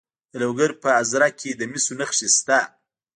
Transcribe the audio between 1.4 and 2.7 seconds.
د مسو نښې شته.